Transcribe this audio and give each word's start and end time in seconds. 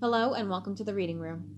Hello 0.00 0.34
and 0.34 0.48
welcome 0.48 0.76
to 0.76 0.84
the 0.84 0.94
Reading 0.94 1.18
Room. 1.18 1.56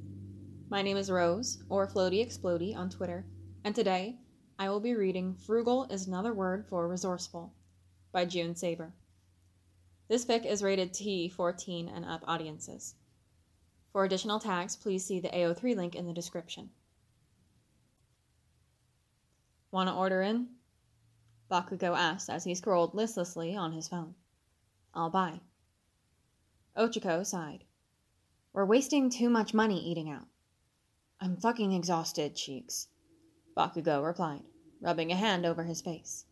My 0.70 0.80
name 0.80 0.96
is 0.96 1.10
Rose, 1.10 1.62
or 1.68 1.86
Floaty 1.86 2.26
Explody 2.26 2.74
on 2.74 2.88
Twitter, 2.88 3.26
and 3.64 3.74
today 3.74 4.16
I 4.58 4.70
will 4.70 4.80
be 4.80 4.94
reading 4.94 5.34
Frugal 5.34 5.84
is 5.90 6.06
Another 6.06 6.32
Word 6.32 6.64
for 6.66 6.88
Resourceful 6.88 7.52
by 8.12 8.24
June 8.24 8.56
Saber. 8.56 8.94
This 10.08 10.24
fic 10.24 10.46
is 10.46 10.62
rated 10.62 10.94
T 10.94 11.28
14 11.28 11.90
and 11.94 12.06
up 12.06 12.24
audiences. 12.26 12.94
For 13.92 14.06
additional 14.06 14.40
tags, 14.40 14.74
please 14.74 15.04
see 15.04 15.20
the 15.20 15.28
AO3 15.28 15.76
link 15.76 15.94
in 15.94 16.06
the 16.06 16.14
description. 16.14 16.70
Want 19.70 19.90
to 19.90 19.94
order 19.94 20.22
in? 20.22 20.48
Bakugo 21.50 21.94
asked 21.94 22.30
as 22.30 22.44
he 22.44 22.54
scrolled 22.54 22.94
listlessly 22.94 23.54
on 23.54 23.72
his 23.72 23.88
phone. 23.88 24.14
I'll 24.94 25.10
buy. 25.10 25.40
Ochako 26.74 27.26
sighed. 27.26 27.64
We're 28.52 28.64
wasting 28.64 29.10
too 29.10 29.30
much 29.30 29.54
money 29.54 29.78
eating 29.78 30.10
out. 30.10 30.26
I'm 31.20 31.36
fucking 31.36 31.72
exhausted, 31.72 32.34
Cheeks. 32.34 32.88
Bakugo 33.56 34.04
replied, 34.04 34.42
rubbing 34.80 35.12
a 35.12 35.16
hand 35.16 35.46
over 35.46 35.64
his 35.64 35.80
face. 35.80 36.24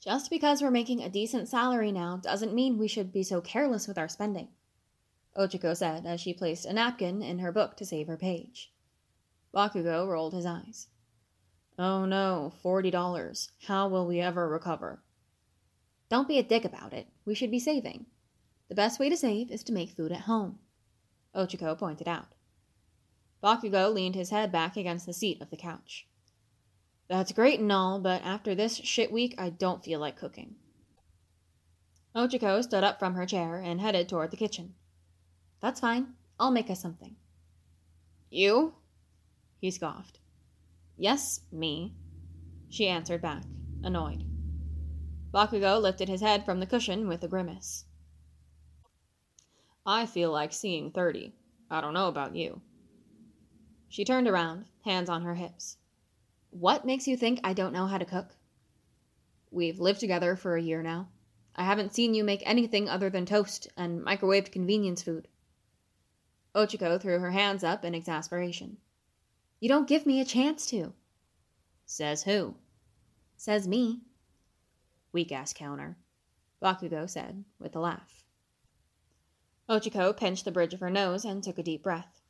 Just 0.00 0.30
because 0.30 0.60
we're 0.60 0.70
making 0.70 1.02
a 1.02 1.08
decent 1.08 1.48
salary 1.48 1.92
now 1.92 2.16
doesn't 2.16 2.54
mean 2.54 2.76
we 2.76 2.88
should 2.88 3.12
be 3.12 3.22
so 3.22 3.40
careless 3.40 3.86
with 3.86 3.98
our 3.98 4.08
spending, 4.08 4.48
Ochako 5.36 5.76
said 5.76 6.06
as 6.06 6.20
she 6.20 6.34
placed 6.34 6.66
a 6.66 6.72
napkin 6.72 7.22
in 7.22 7.38
her 7.38 7.52
book 7.52 7.76
to 7.76 7.86
save 7.86 8.06
her 8.06 8.16
page. 8.16 8.72
Bakugo 9.54 10.08
rolled 10.08 10.34
his 10.34 10.46
eyes. 10.46 10.88
Oh 11.78 12.04
no, 12.04 12.52
forty 12.62 12.90
dollars. 12.90 13.50
How 13.66 13.88
will 13.88 14.06
we 14.06 14.20
ever 14.20 14.48
recover? 14.48 15.02
Don't 16.08 16.28
be 16.28 16.38
a 16.38 16.42
dick 16.42 16.64
about 16.64 16.92
it. 16.92 17.08
We 17.24 17.34
should 17.34 17.50
be 17.50 17.58
saving. 17.58 18.06
The 18.68 18.74
best 18.74 19.00
way 19.00 19.08
to 19.08 19.16
save 19.16 19.50
is 19.50 19.62
to 19.64 19.72
make 19.72 19.90
food 19.90 20.12
at 20.12 20.22
home. 20.22 20.58
Ochako 21.34 21.76
pointed 21.78 22.08
out. 22.08 22.34
Bakugo 23.42 23.92
leaned 23.92 24.14
his 24.14 24.30
head 24.30 24.50
back 24.50 24.76
against 24.76 25.06
the 25.06 25.12
seat 25.12 25.40
of 25.40 25.50
the 25.50 25.56
couch. 25.56 26.06
That's 27.08 27.32
great 27.32 27.60
and 27.60 27.70
all, 27.70 27.98
but 27.98 28.22
after 28.24 28.54
this 28.54 28.76
shit 28.76 29.12
week, 29.12 29.34
I 29.36 29.50
don't 29.50 29.84
feel 29.84 30.00
like 30.00 30.16
cooking. 30.16 30.56
Ochako 32.14 32.62
stood 32.62 32.84
up 32.84 32.98
from 32.98 33.14
her 33.14 33.26
chair 33.26 33.56
and 33.56 33.80
headed 33.80 34.08
toward 34.08 34.30
the 34.30 34.36
kitchen. 34.36 34.74
That's 35.60 35.80
fine. 35.80 36.14
I'll 36.38 36.50
make 36.50 36.70
us 36.70 36.80
something. 36.80 37.16
You? 38.30 38.74
He 39.60 39.70
scoffed. 39.70 40.18
Yes, 40.96 41.40
me, 41.50 41.94
she 42.68 42.88
answered 42.88 43.20
back, 43.20 43.44
annoyed. 43.82 44.24
Bakugo 45.32 45.80
lifted 45.80 46.08
his 46.08 46.20
head 46.20 46.44
from 46.44 46.60
the 46.60 46.66
cushion 46.66 47.08
with 47.08 47.22
a 47.24 47.28
grimace. 47.28 47.84
I 49.86 50.06
feel 50.06 50.30
like 50.32 50.52
seeing 50.52 50.90
thirty. 50.90 51.34
I 51.70 51.80
don't 51.80 51.94
know 51.94 52.08
about 52.08 52.34
you. 52.34 52.60
She 53.88 54.04
turned 54.04 54.26
around, 54.26 54.64
hands 54.84 55.10
on 55.10 55.22
her 55.22 55.34
hips. 55.34 55.76
What 56.50 56.86
makes 56.86 57.06
you 57.06 57.16
think 57.16 57.40
I 57.44 57.52
don't 57.52 57.72
know 57.72 57.86
how 57.86 57.98
to 57.98 58.04
cook? 58.04 58.30
We've 59.50 59.78
lived 59.78 60.00
together 60.00 60.36
for 60.36 60.56
a 60.56 60.62
year 60.62 60.82
now. 60.82 61.08
I 61.54 61.64
haven't 61.64 61.94
seen 61.94 62.14
you 62.14 62.24
make 62.24 62.42
anything 62.44 62.88
other 62.88 63.10
than 63.10 63.26
toast 63.26 63.68
and 63.76 64.04
microwaved 64.04 64.50
convenience 64.50 65.02
food. 65.02 65.28
Ochako 66.54 67.00
threw 67.00 67.18
her 67.18 67.30
hands 67.30 67.62
up 67.62 67.84
in 67.84 67.94
exasperation. 67.94 68.78
You 69.60 69.68
don't 69.68 69.88
give 69.88 70.06
me 70.06 70.20
a 70.20 70.24
chance 70.24 70.66
to. 70.66 70.92
Says 71.86 72.22
who? 72.22 72.56
Says 73.36 73.68
me. 73.68 74.00
Weak 75.12 75.30
ass 75.30 75.52
counter, 75.52 75.96
Bakugo 76.62 77.08
said 77.08 77.44
with 77.58 77.76
a 77.76 77.80
laugh. 77.80 78.23
Ochako 79.68 80.16
pinched 80.16 80.44
the 80.44 80.52
bridge 80.52 80.74
of 80.74 80.80
her 80.80 80.90
nose 80.90 81.24
and 81.24 81.42
took 81.42 81.58
a 81.58 81.62
deep 81.62 81.82
breath. 81.82 82.20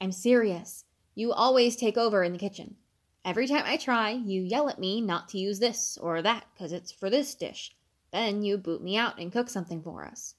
I'm 0.00 0.12
serious. 0.12 0.84
You 1.14 1.32
always 1.32 1.76
take 1.76 1.96
over 1.96 2.22
in 2.22 2.32
the 2.32 2.38
kitchen. 2.38 2.76
Every 3.24 3.46
time 3.46 3.64
I 3.64 3.76
try, 3.76 4.10
you 4.10 4.42
yell 4.42 4.68
at 4.68 4.78
me 4.78 5.00
not 5.00 5.28
to 5.30 5.38
use 5.38 5.58
this 5.58 5.96
or 5.96 6.20
that 6.22 6.44
because 6.52 6.72
it's 6.72 6.92
for 6.92 7.08
this 7.08 7.34
dish. 7.34 7.74
Then 8.12 8.42
you 8.42 8.58
boot 8.58 8.82
me 8.82 8.96
out 8.96 9.18
and 9.18 9.32
cook 9.32 9.48
something 9.48 9.82
for 9.82 10.04
us. 10.04 10.34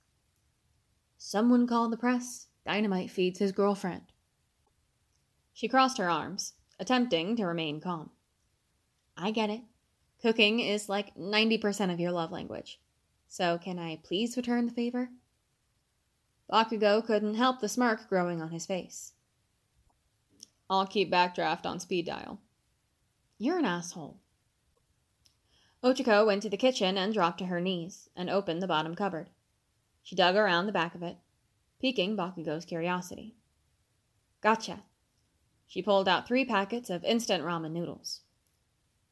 Someone 1.18 1.68
called 1.68 1.92
the 1.92 1.98
press. 1.98 2.48
Dynamite 2.66 3.12
feeds 3.12 3.40
his 3.40 3.52
girlfriend. 3.52 4.04
She 5.54 5.68
crossed 5.68 5.98
her 5.98 6.10
arms, 6.10 6.54
attempting 6.80 7.36
to 7.36 7.46
remain 7.46 7.80
calm. 7.80 8.12
I 9.18 9.32
get 9.32 9.50
it. 9.50 9.62
Cooking 10.22 10.60
is 10.60 10.90
like 10.90 11.16
90% 11.16 11.92
of 11.92 12.00
your 12.00 12.12
love 12.12 12.32
language. 12.32 12.80
So 13.28 13.58
can 13.58 13.80
I 13.80 14.00
please 14.04 14.38
return 14.38 14.66
the 14.66 14.74
favor? 14.74 15.10
Bakugo 16.52 17.04
couldn't 17.06 17.36
help 17.36 17.60
the 17.60 17.70
smirk 17.70 18.08
growing 18.08 18.42
on 18.42 18.52
his 18.52 18.66
face. 18.66 19.14
I'll 20.70 20.88
keep 20.88 21.12
Backdraft 21.12 21.66
on 21.66 21.80
speed 21.80 22.06
dial. 22.06 22.40
You're 23.38 23.60
an 23.60 23.66
asshole. 23.66 24.18
Ochako 25.84 26.26
went 26.26 26.42
to 26.44 26.50
the 26.50 26.58
kitchen 26.58 26.98
and 26.98 27.14
dropped 27.14 27.38
to 27.40 27.46
her 27.46 27.62
knees 27.62 28.10
and 28.16 28.30
opened 28.30 28.62
the 28.62 28.68
bottom 28.68 28.96
cupboard. 28.96 29.30
She 30.02 30.16
dug 30.16 30.36
around 30.36 30.66
the 30.66 30.72
back 30.72 30.96
of 30.96 31.04
it, 31.04 31.18
piquing 31.80 32.16
Bakugo's 32.16 32.66
curiosity. 32.66 33.36
Gotcha. 34.42 34.84
She 35.68 35.82
pulled 35.82 36.08
out 36.08 36.28
three 36.28 36.46
packets 36.46 36.90
of 36.90 37.04
instant 37.04 37.44
ramen 37.44 37.72
noodles. 37.72 38.22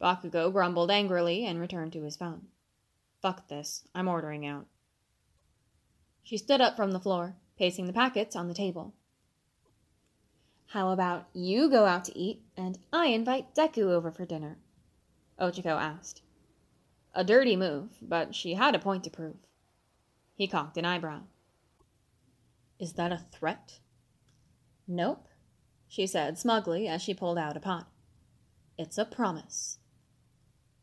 Bakugo 0.02 0.52
grumbled 0.52 0.92
angrily 0.92 1.46
and 1.46 1.60
returned 1.60 1.94
to 1.94 2.04
his 2.04 2.16
phone. 2.16 2.48
Fuck 3.22 3.48
this. 3.48 3.88
I'm 3.94 4.08
ordering 4.08 4.46
out. 4.46 4.68
She 6.24 6.38
stood 6.38 6.62
up 6.62 6.76
from 6.76 6.92
the 6.92 7.00
floor, 7.00 7.36
pacing 7.58 7.86
the 7.86 7.94
packets 7.94 8.36
on 8.36 8.48
the 8.48 8.54
table. 8.54 8.94
How 10.68 10.90
about 10.90 11.28
you 11.34 11.70
go 11.70 11.86
out 11.86 12.06
to 12.06 12.18
eat 12.18 12.42
and 12.58 12.80
I 12.92 13.08
invite 13.08 13.54
Deku 13.54 13.92
over 13.92 14.10
for 14.10 14.26
dinner? 14.26 14.58
Ochako 15.40 15.80
asked. 15.80 16.22
A 17.14 17.24
dirty 17.24 17.56
move, 17.56 17.90
but 18.02 18.34
she 18.34 18.56
had 18.56 18.74
a 18.74 18.80
point 18.80 19.04
to 19.04 19.12
prove. 19.12 19.36
He 20.34 20.48
cocked 20.48 20.78
an 20.78 20.86
eyebrow. 20.86 21.22
Is 22.80 22.94
that 22.94 23.12
a 23.12 23.26
threat? 23.32 23.80
Nope, 24.88 25.28
she 25.88 26.08
said 26.08 26.40
smugly 26.40 26.88
as 26.88 27.02
she 27.02 27.14
pulled 27.14 27.38
out 27.38 27.56
a 27.56 27.60
pot. 27.60 27.88
It's 28.78 28.98
a 28.98 29.06
promise. 29.06 29.78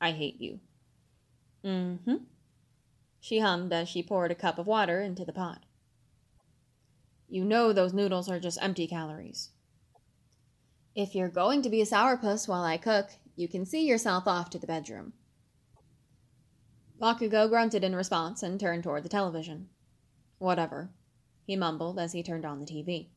I 0.01 0.13
hate 0.13 0.41
you. 0.41 0.61
Mm 1.65 1.99
hmm, 2.05 2.17
she 3.21 3.41
hummed 3.41 3.73
as 3.73 3.89
she 3.89 4.03
poured 4.03 4.31
a 4.31 4.35
cup 4.35 4.59
of 4.59 4.67
water 4.67 5.03
into 5.03 5.25
the 5.25 5.33
pot. 5.33 5.65
You 7.29 7.45
know 7.45 7.73
those 7.73 7.93
noodles 7.93 8.29
are 8.29 8.41
just 8.41 8.59
empty 8.61 8.87
calories. 8.87 9.51
If 10.97 11.15
you're 11.15 11.29
going 11.29 11.63
to 11.63 11.71
be 11.71 11.83
a 11.83 11.87
sourpuss 11.87 12.49
while 12.49 12.65
I 12.65 12.79
cook, 12.79 13.11
you 13.37 13.47
can 13.47 13.65
see 13.65 13.87
yourself 13.87 14.27
off 14.27 14.51
to 14.51 14.59
the 14.59 14.67
bedroom. 14.67 15.13
Bakugo 17.01 17.49
grunted 17.49 17.85
in 17.85 17.95
response 17.95 18.43
and 18.43 18.59
turned 18.59 18.83
toward 18.83 19.05
the 19.05 19.09
television. 19.09 19.69
Whatever, 20.39 20.91
he 21.45 21.57
mumbled 21.57 21.99
as 21.99 22.13
he 22.13 22.23
turned 22.23 22.45
on 22.45 22.59
the 22.59 22.67
TV. 22.67 23.09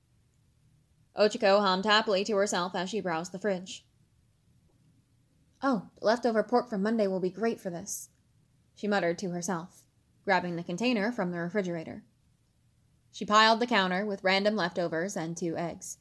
Ochako 1.18 1.62
hummed 1.62 1.86
happily 1.86 2.24
to 2.26 2.36
herself 2.36 2.76
as 2.76 2.90
she 2.90 3.02
browsed 3.02 3.32
the 3.32 3.40
fridge. 3.40 3.86
Oh, 5.62 5.90
the 6.00 6.06
leftover 6.06 6.44
pork 6.44 6.70
from 6.70 6.84
Monday 6.84 7.08
will 7.08 7.20
be 7.20 7.30
great 7.30 7.60
for 7.60 7.70
this, 7.70 8.10
she 8.76 8.88
muttered 8.88 9.18
to 9.20 9.30
herself 9.30 9.83
grabbing 10.24 10.56
the 10.56 10.64
container 10.64 11.12
from 11.12 11.32
the 11.32 11.40
refrigerator. 11.40 12.04
She 13.12 13.26
piled 13.26 13.60
the 13.60 13.68
counter 13.68 14.06
with 14.06 14.24
random 14.24 14.56
leftovers 14.56 15.16
and 15.16 15.38
two 15.38 15.56
eggs. 15.56 15.98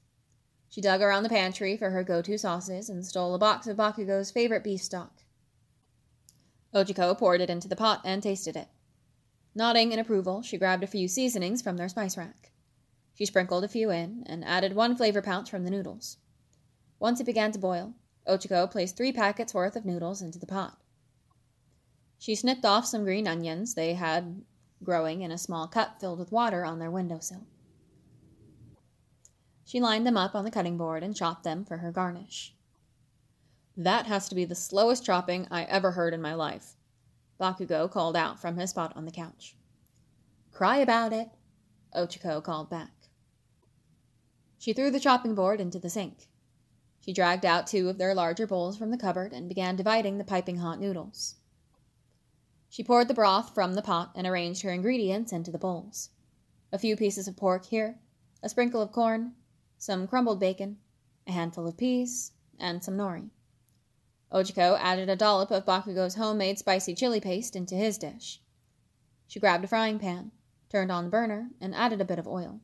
She 0.69 0.81
dug 0.81 1.03
around 1.03 1.25
the 1.25 1.29
pantry 1.29 1.77
for 1.77 1.91
her 1.91 2.03
go 2.03 2.23
to 2.23 2.39
sauces 2.39 2.89
and 2.89 3.05
stole 3.05 3.35
a 3.35 3.39
box 3.39 3.67
of 3.67 3.77
Bakugo's 3.77 4.31
favorite 4.31 4.65
beef 4.65 4.81
stock. 4.81 5.23
Ochako 6.75 7.17
poured 7.19 7.43
it 7.43 7.51
into 7.51 7.69
the 7.69 7.77
pot 7.77 8.01
and 8.05 8.23
tasted 8.23 8.57
it. 8.57 8.69
Nodding 9.55 9.93
in 9.93 9.99
approval, 9.99 10.41
she 10.41 10.57
grabbed 10.57 10.83
a 10.83 10.87
few 10.87 11.09
seasonings 11.09 11.61
from 11.61 11.77
their 11.77 11.91
spice 11.91 12.17
rack. 12.17 12.53
She 13.15 13.27
sprinkled 13.27 13.65
a 13.65 13.69
few 13.69 13.91
in 13.91 14.23
and 14.25 14.43
added 14.45 14.75
one 14.75 14.97
flavor 14.97 15.21
pouch 15.21 15.51
from 15.51 15.65
the 15.65 15.71
noodles. 15.71 16.17
Once 16.99 17.21
it 17.21 17.25
began 17.25 17.53
to 17.53 17.59
boil, 17.59 17.95
Ochako 18.27 18.71
placed 18.71 18.97
three 18.97 19.13
packets 19.13 19.53
worth 19.53 19.77
of 19.77 19.85
noodles 19.85 20.23
into 20.23 20.39
the 20.39 20.47
pot. 20.47 20.82
She 22.23 22.37
snipped 22.37 22.65
off 22.65 22.87
some 22.87 23.03
green 23.03 23.27
onions 23.27 23.75
they 23.75 23.95
had 23.95 24.45
growing 24.85 25.23
in 25.23 25.33
a 25.33 25.37
small 25.37 25.67
cup 25.67 25.99
filled 25.99 26.21
with 26.21 26.31
water 26.31 26.65
on 26.65 26.79
their 26.79 26.89
windowsill. 26.89 27.49
She 29.65 29.81
lined 29.81 30.07
them 30.07 30.17
up 30.17 30.37
on 30.37 30.45
the 30.45 30.51
cutting 30.53 30.79
board 30.79 31.03
and 31.03 31.17
chopped 31.17 31.43
them 31.43 31.65
for 31.65 31.79
her 31.79 31.91
garnish. 31.91 32.55
That 33.77 34.07
has 34.07 34.29
to 34.29 34.37
be 34.37 34.45
the 34.45 34.55
slowest 34.55 35.05
chopping 35.05 35.49
I 35.51 35.65
ever 35.65 35.91
heard 35.91 36.15
in 36.15 36.23
my 36.23 36.33
life, 36.33 36.77
Bakugo 37.41 37.91
called 37.91 38.15
out 38.15 38.41
from 38.41 38.57
his 38.57 38.71
spot 38.71 38.93
on 38.95 39.05
the 39.05 39.11
couch. 39.11 39.57
Cry 40.53 40.77
about 40.77 41.13
it, 41.13 41.29
Ochako 41.93 42.41
called 42.41 42.71
back. 42.71 42.93
She 44.59 44.73
threw 44.73 44.93
the 44.93 45.01
chopping 45.01 45.35
board 45.35 45.61
into 45.61 45.81
the 45.81 45.91
sink. 45.91 46.29
She 47.01 47.13
dragged 47.13 47.45
out 47.45 47.67
two 47.67 47.89
of 47.89 47.99
their 47.99 48.15
larger 48.15 48.47
bowls 48.47 48.77
from 48.77 48.93
the 48.93 48.97
cupboard 48.97 49.33
and 49.33 49.49
began 49.49 49.75
dividing 49.75 50.19
the 50.19 50.25
piping 50.25 50.59
hot 50.59 50.79
noodles. 50.79 51.35
She 52.73 52.83
poured 52.83 53.09
the 53.09 53.13
broth 53.13 53.55
from 53.55 53.75
the 53.75 53.83
pot 53.83 54.13
and 54.15 54.27
arranged 54.27 54.63
her 54.63 54.71
ingredients 54.71 55.31
into 55.31 55.51
the 55.51 55.59
bowls. 55.59 56.09
A 56.73 56.79
few 56.79 56.97
pieces 56.97 57.29
of 57.29 57.37
pork 57.37 57.67
here, 57.67 57.99
a 58.43 58.49
sprinkle 58.49 58.81
of 58.81 58.93
corn, 58.93 59.35
some 59.77 60.07
crumbled 60.07 60.41
bacon, 60.41 60.79
a 61.27 61.33
handful 61.33 61.67
of 61.67 61.77
peas, 61.77 62.33
and 62.59 62.83
some 62.83 62.97
nori. 62.97 63.29
Ochako 64.33 64.79
added 64.81 65.11
a 65.11 65.17
dollop 65.17 65.51
of 65.51 65.67
Bakugo's 65.67 66.15
homemade 66.15 66.59
spicy 66.59 66.95
chili 66.95 67.21
paste 67.21 67.55
into 67.55 67.75
his 67.75 67.99
dish. 67.99 68.41
She 69.27 69.39
grabbed 69.39 69.65
a 69.65 69.69
frying 69.69 69.99
pan, 69.99 70.33
turned 70.71 70.91
on 70.91 71.05
the 71.05 71.11
burner, 71.11 71.51
and 71.61 71.75
added 71.75 72.01
a 72.01 72.07
bit 72.07 72.19
of 72.19 72.27
oil. 72.27 72.63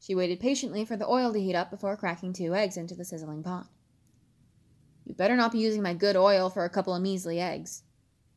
She 0.00 0.16
waited 0.16 0.40
patiently 0.40 0.84
for 0.84 0.96
the 0.96 1.06
oil 1.06 1.32
to 1.32 1.40
heat 1.40 1.54
up 1.54 1.70
before 1.70 1.96
cracking 1.96 2.32
two 2.32 2.52
eggs 2.52 2.76
into 2.76 2.96
the 2.96 3.04
sizzling 3.04 3.44
pot. 3.44 3.68
You 5.04 5.14
better 5.14 5.36
not 5.36 5.52
be 5.52 5.60
using 5.60 5.82
my 5.82 5.94
good 5.94 6.16
oil 6.16 6.50
for 6.50 6.64
a 6.64 6.68
couple 6.68 6.96
of 6.96 7.00
measly 7.00 7.38
eggs, 7.38 7.84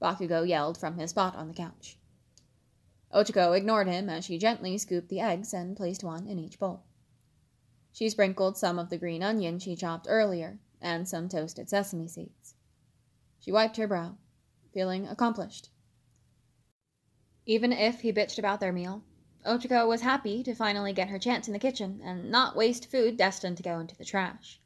Bakugo 0.01 0.47
yelled 0.47 0.77
from 0.77 0.97
his 0.97 1.11
spot 1.11 1.35
on 1.35 1.47
the 1.47 1.53
couch. 1.53 1.97
Ochako 3.13 3.55
ignored 3.55 3.87
him 3.87 4.09
as 4.09 4.25
she 4.25 4.37
gently 4.37 4.77
scooped 4.77 5.09
the 5.09 5.19
eggs 5.19 5.53
and 5.53 5.77
placed 5.77 6.03
one 6.03 6.27
in 6.27 6.39
each 6.39 6.57
bowl. 6.57 6.83
She 7.91 8.09
sprinkled 8.09 8.57
some 8.57 8.79
of 8.79 8.89
the 8.89 8.97
green 8.97 9.21
onion 9.21 9.59
she 9.59 9.75
chopped 9.75 10.07
earlier 10.09 10.59
and 10.81 11.07
some 11.07 11.29
toasted 11.29 11.69
sesame 11.69 12.07
seeds. 12.07 12.55
She 13.39 13.51
wiped 13.51 13.77
her 13.77 13.87
brow, 13.87 14.17
feeling 14.73 15.07
accomplished. 15.07 15.69
Even 17.45 17.71
if 17.71 18.01
he 18.01 18.13
bitched 18.13 18.39
about 18.39 18.59
their 18.59 18.71
meal, 18.71 19.03
Ochako 19.45 19.87
was 19.87 20.01
happy 20.01 20.41
to 20.43 20.55
finally 20.55 20.93
get 20.93 21.09
her 21.09 21.19
chance 21.19 21.47
in 21.47 21.53
the 21.53 21.59
kitchen 21.59 21.99
and 22.03 22.31
not 22.31 22.55
waste 22.55 22.89
food 22.89 23.17
destined 23.17 23.57
to 23.57 23.63
go 23.63 23.79
into 23.79 23.95
the 23.95 24.05
trash. 24.05 24.61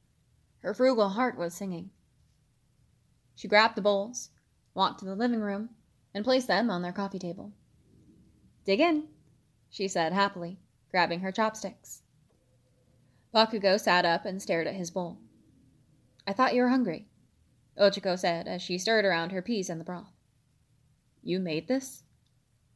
Her 0.59 0.73
frugal 0.73 1.09
heart 1.09 1.37
was 1.37 1.53
singing. 1.53 1.91
She 3.35 3.47
grabbed 3.47 3.75
the 3.75 3.81
bowls, 3.81 4.29
walked 4.75 4.99
to 4.99 5.05
the 5.05 5.15
living 5.15 5.39
room, 5.39 5.69
and 6.13 6.23
placed 6.23 6.47
them 6.47 6.69
on 6.69 6.83
their 6.83 6.93
coffee 6.93 7.17
table. 7.17 7.51
Dig 8.65 8.79
in, 8.79 9.07
she 9.69 9.87
said 9.87 10.13
happily, 10.13 10.59
grabbing 10.91 11.21
her 11.21 11.31
chopsticks. 11.31 12.03
Bakugo 13.33 13.79
sat 13.79 14.05
up 14.05 14.25
and 14.25 14.41
stared 14.41 14.67
at 14.67 14.75
his 14.75 14.91
bowl. 14.91 15.17
I 16.27 16.33
thought 16.33 16.53
you 16.53 16.61
were 16.61 16.69
hungry, 16.69 17.07
Ochako 17.77 18.17
said 18.17 18.47
as 18.47 18.61
she 18.61 18.77
stirred 18.77 19.05
around 19.05 19.31
her 19.31 19.41
peas 19.41 19.69
in 19.69 19.77
the 19.77 19.83
broth. 19.83 20.13
You 21.21 21.39
made 21.39 21.67
this? 21.67 22.03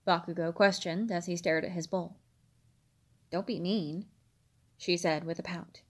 Bakugo 0.05 0.53
questioned 0.53 1.11
as 1.11 1.27
he 1.27 1.35
stared 1.35 1.63
at 1.63 1.71
his 1.71 1.87
bowl. 1.87 2.17
Don't 3.31 3.47
be 3.47 3.59
mean, 3.59 4.05
she 4.77 4.97
said 4.97 5.23
with 5.23 5.39
a 5.39 5.43
pout. 5.43 5.81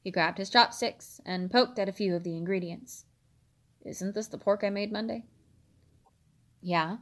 He 0.00 0.10
grabbed 0.10 0.38
his 0.38 0.50
chopsticks 0.50 1.20
and 1.26 1.50
poked 1.50 1.78
at 1.78 1.88
a 1.88 1.92
few 1.92 2.14
of 2.14 2.22
the 2.22 2.36
ingredients. 2.36 3.04
Isn't 3.86 4.16
this 4.16 4.26
the 4.26 4.36
pork 4.36 4.64
I 4.64 4.70
made 4.70 4.90
Monday? 4.90 5.24
Yeah, 6.60 6.96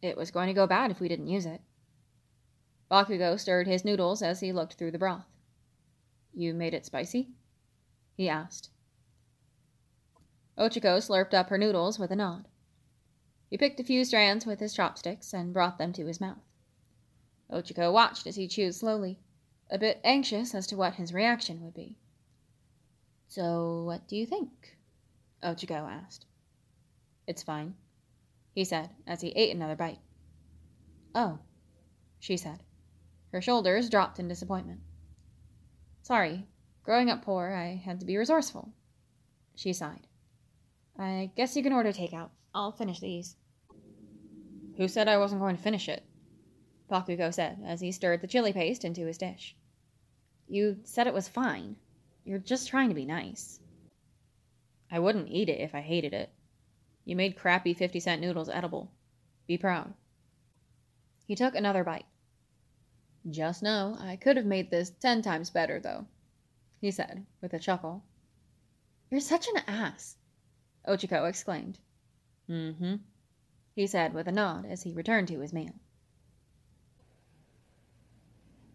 it 0.00 0.16
was 0.16 0.30
going 0.30 0.46
to 0.48 0.54
go 0.54 0.66
bad 0.66 0.90
if 0.90 0.98
we 0.98 1.06
didn't 1.06 1.28
use 1.28 1.44
it. 1.44 1.60
Bakugo 2.90 3.38
stirred 3.38 3.66
his 3.66 3.84
noodles 3.84 4.22
as 4.22 4.40
he 4.40 4.50
looked 4.50 4.74
through 4.74 4.92
the 4.92 4.98
broth. 4.98 5.26
You 6.32 6.54
made 6.54 6.72
it 6.72 6.86
spicy? 6.86 7.28
he 8.16 8.30
asked. 8.30 8.70
Ochako 10.56 10.98
slurped 10.98 11.34
up 11.34 11.50
her 11.50 11.58
noodles 11.58 11.98
with 11.98 12.10
a 12.10 12.16
nod. 12.16 12.48
He 13.50 13.58
picked 13.58 13.80
a 13.80 13.84
few 13.84 14.02
strands 14.02 14.46
with 14.46 14.60
his 14.60 14.72
chopsticks 14.72 15.34
and 15.34 15.52
brought 15.52 15.76
them 15.76 15.92
to 15.92 16.06
his 16.06 16.20
mouth. 16.20 16.48
Ochako 17.50 17.92
watched 17.92 18.26
as 18.26 18.36
he 18.36 18.48
chewed 18.48 18.74
slowly, 18.74 19.18
a 19.70 19.76
bit 19.76 20.00
anxious 20.02 20.54
as 20.54 20.66
to 20.68 20.76
what 20.78 20.94
his 20.94 21.12
reaction 21.12 21.60
would 21.62 21.74
be. 21.74 21.98
So, 23.28 23.82
what 23.84 24.08
do 24.08 24.16
you 24.16 24.24
think? 24.24 24.78
Oh, 25.42 25.54
Ochako 25.54 25.90
asked. 25.90 26.26
It's 27.26 27.42
fine, 27.42 27.74
he 28.52 28.64
said 28.64 28.90
as 29.06 29.20
he 29.20 29.30
ate 29.30 29.54
another 29.54 29.76
bite. 29.76 29.98
Oh, 31.14 31.38
she 32.20 32.36
said. 32.36 32.62
Her 33.32 33.40
shoulders 33.40 33.90
dropped 33.90 34.18
in 34.18 34.28
disappointment. 34.28 34.80
Sorry, 36.02 36.46
growing 36.84 37.10
up 37.10 37.24
poor, 37.24 37.52
I 37.52 37.80
had 37.84 38.00
to 38.00 38.06
be 38.06 38.16
resourceful. 38.16 38.72
She 39.54 39.72
sighed. 39.72 40.06
I 40.98 41.30
guess 41.36 41.56
you 41.56 41.62
can 41.62 41.72
order 41.72 41.92
takeout. 41.92 42.30
I'll 42.54 42.72
finish 42.72 43.00
these. 43.00 43.36
Who 44.76 44.88
said 44.88 45.08
I 45.08 45.18
wasn't 45.18 45.40
going 45.40 45.56
to 45.56 45.62
finish 45.62 45.88
it? 45.88 46.02
Bakugo 46.90 47.32
said 47.32 47.58
as 47.64 47.80
he 47.80 47.92
stirred 47.92 48.20
the 48.20 48.26
chili 48.26 48.52
paste 48.52 48.84
into 48.84 49.06
his 49.06 49.18
dish. 49.18 49.56
You 50.46 50.78
said 50.84 51.06
it 51.06 51.14
was 51.14 51.28
fine. 51.28 51.76
You're 52.24 52.38
just 52.38 52.68
trying 52.68 52.90
to 52.90 52.94
be 52.94 53.06
nice. 53.06 53.60
I 54.92 54.98
wouldn't 54.98 55.30
eat 55.30 55.48
it 55.48 55.58
if 55.58 55.74
I 55.74 55.80
hated 55.80 56.12
it. 56.12 56.30
You 57.06 57.16
made 57.16 57.34
crappy 57.34 57.72
50 57.72 57.98
cent 57.98 58.20
noodles 58.20 58.50
edible. 58.50 58.92
Be 59.46 59.56
proud. 59.56 59.94
He 61.26 61.34
took 61.34 61.54
another 61.54 61.82
bite. 61.82 62.04
Just 63.28 63.62
know 63.62 63.96
I 63.98 64.16
could 64.16 64.36
have 64.36 64.44
made 64.44 64.70
this 64.70 64.90
ten 64.90 65.22
times 65.22 65.48
better, 65.48 65.80
though, 65.80 66.06
he 66.78 66.90
said 66.90 67.24
with 67.40 67.54
a 67.54 67.58
chuckle. 67.58 68.04
You're 69.10 69.20
such 69.20 69.48
an 69.48 69.62
ass, 69.66 70.16
Ochako 70.86 71.26
exclaimed. 71.26 71.78
Mm 72.50 72.76
hmm, 72.76 72.94
he 73.74 73.86
said 73.86 74.12
with 74.12 74.28
a 74.28 74.32
nod 74.32 74.66
as 74.66 74.82
he 74.82 74.92
returned 74.92 75.28
to 75.28 75.40
his 75.40 75.52
meal. 75.52 75.74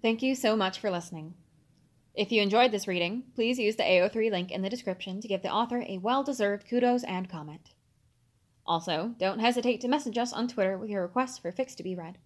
Thank 0.01 0.23
you 0.23 0.33
so 0.33 0.55
much 0.55 0.79
for 0.79 0.89
listening. 0.89 1.35
If 2.17 2.31
you 2.31 2.41
enjoyed 2.41 2.71
this 2.71 2.87
reading, 2.87 3.25
please 3.35 3.59
use 3.59 3.75
the 3.75 3.83
AO3 3.83 4.31
link 4.31 4.49
in 4.49 4.63
the 4.63 4.71
description 4.71 5.21
to 5.21 5.27
give 5.27 5.43
the 5.43 5.51
author 5.51 5.85
a 5.87 5.99
well 5.99 6.23
deserved 6.23 6.67
kudos 6.67 7.03
and 7.03 7.29
comment. 7.29 7.75
Also, 8.65 9.13
don't 9.19 9.37
hesitate 9.37 9.81
to 9.81 9.87
message 9.87 10.17
us 10.17 10.33
on 10.33 10.47
Twitter 10.47 10.79
with 10.79 10.89
your 10.89 11.03
requests 11.03 11.37
for 11.37 11.51
fics 11.51 11.75
to 11.75 11.83
be 11.83 11.93
read. 11.93 12.17